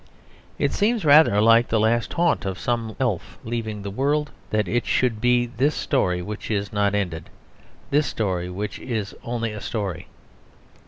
It 0.57 0.71
seems 0.73 1.05
rather 1.05 1.39
like 1.39 1.67
the 1.67 1.79
last 1.79 2.09
taunt 2.09 2.43
of 2.43 2.57
some 2.57 2.95
elf, 2.99 3.37
leaving 3.43 3.83
the 3.83 3.91
world, 3.91 4.31
that 4.49 4.67
it 4.67 4.87
should 4.87 5.21
be 5.21 5.45
this 5.45 5.75
story 5.75 6.23
which 6.23 6.49
is 6.49 6.73
not 6.73 6.95
ended, 6.95 7.29
this 7.91 8.07
story 8.07 8.49
which 8.49 8.79
is 8.79 9.13
only 9.23 9.51
a 9.51 9.61
story. 9.61 10.07